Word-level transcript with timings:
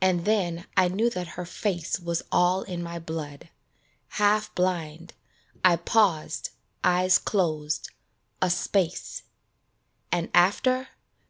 And 0.00 0.24
then 0.24 0.66
I 0.78 0.88
knew 0.88 1.10
that 1.10 1.36
her 1.36 1.44
face 1.44 2.00
Was 2.00 2.22
all 2.32 2.62
in 2.62 2.82
my 2.82 2.98
blood; 2.98 3.50
half 4.08 4.54
blind, 4.54 5.12
I 5.62 5.76
paused, 5.76 6.48
eyes 6.82 7.18
closed, 7.18 7.90
a 8.40 8.48
space 8.48 9.24
And 10.10 10.30
after 10.32 10.88